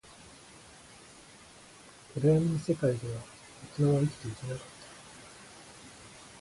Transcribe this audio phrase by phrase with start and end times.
[2.19, 3.21] 暗闇の世界では、
[3.77, 4.63] 大人は生きていけなかった